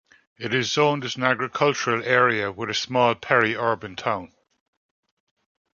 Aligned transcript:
It 0.39 0.51
is 0.51 0.71
zoned 0.71 1.05
as 1.05 1.15
an 1.15 1.21
agricultural 1.21 2.03
area, 2.03 2.51
with 2.51 2.71
a 2.71 2.73
small 2.73 3.13
peri-urban 3.13 3.97
town. 3.97 4.33